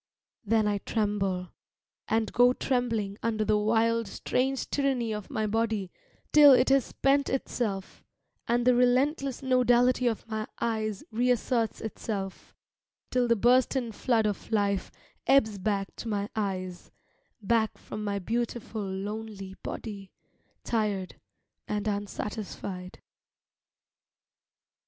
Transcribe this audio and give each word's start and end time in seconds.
Then 0.43 0.67
I 0.67 0.79
tremble, 0.79 1.49
and 2.07 2.33
go 2.33 2.53
trembling 2.53 3.19
Under 3.21 3.45
the 3.45 3.59
wild, 3.59 4.07
strange 4.07 4.67
tyranny 4.67 5.11
of 5.13 5.29
my 5.29 5.45
body, 5.45 5.91
Till 6.31 6.53
it 6.53 6.69
has 6.69 6.85
spent 6.85 7.29
itself, 7.29 8.03
And 8.47 8.65
the 8.65 8.73
relentless 8.73 9.43
nodality 9.43 10.07
of 10.07 10.27
my 10.27 10.47
eyes 10.59 11.03
reasserts 11.11 11.81
itself, 11.81 12.55
Till 13.11 13.27
the 13.27 13.35
bursten 13.35 13.91
flood 13.91 14.25
of 14.25 14.51
life 14.51 14.89
ebbs 15.27 15.59
back 15.59 15.95
to 15.97 16.07
my 16.07 16.29
eyes, 16.35 16.89
Back 17.39 17.77
from 17.77 18.03
my 18.03 18.17
beautiful, 18.17 18.81
lonely 18.81 19.53
body 19.61 20.11
Tired 20.63 21.17
and 21.67 21.87
unsatisfied. 21.87 23.03